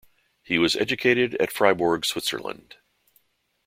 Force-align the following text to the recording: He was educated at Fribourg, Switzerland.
He 0.41 0.57
was 0.57 0.75
educated 0.75 1.35
at 1.39 1.51
Fribourg, 1.51 2.05
Switzerland. 2.05 2.77